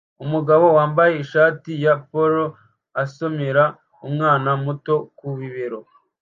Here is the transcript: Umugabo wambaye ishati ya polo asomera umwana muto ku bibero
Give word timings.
Umugabo 0.23 0.65
wambaye 0.77 1.13
ishati 1.23 1.71
ya 1.83 1.93
polo 2.09 2.45
asomera 3.03 3.63
umwana 4.07 4.49
muto 4.63 4.95
ku 5.17 5.27
bibero 5.39 5.79